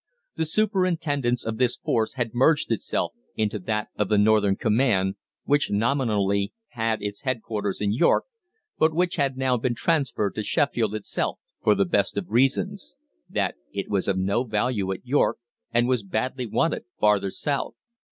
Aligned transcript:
The 0.35 0.45
superintendence 0.45 1.45
of 1.45 1.59
this 1.59 1.77
force 1.77 2.15
had 2.15 2.33
merged 2.33 2.71
itself 2.71 3.13
into 3.35 3.59
that 3.59 3.89
of 3.97 4.09
the 4.09 4.17
Northern 4.17 4.55
Command, 4.55 5.13
which 5.43 5.69
nominally 5.69 6.53
had 6.69 7.03
its 7.03 7.21
headquarters 7.21 7.79
in 7.79 7.93
York, 7.93 8.25
but 8.79 8.95
which 8.95 9.17
had 9.17 9.37
now 9.37 9.57
been 9.57 9.75
transferred 9.75 10.33
to 10.33 10.43
Sheffield 10.43 10.95
itself, 10.95 11.37
for 11.63 11.75
the 11.75 11.85
best 11.85 12.17
of 12.17 12.31
reasons 12.31 12.95
that 13.29 13.53
it 13.71 13.89
was 13.91 14.07
of 14.07 14.17
no 14.17 14.43
value 14.43 14.91
at 14.91 15.05
York, 15.05 15.37
and 15.71 15.87
was 15.87 16.01
badly 16.01 16.47
wanted 16.47 16.85
farther 16.99 17.29
south. 17.29 17.75